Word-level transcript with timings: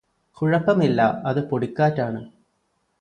കുഴപ്പമില്ല 0.37 1.01
അത് 1.25 1.41
പൊടിക്കാറ്റാണ് 1.49 2.21